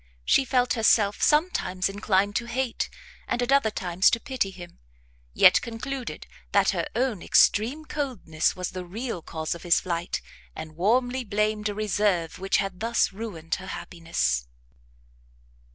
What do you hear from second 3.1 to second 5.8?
and at other times to pity him; yet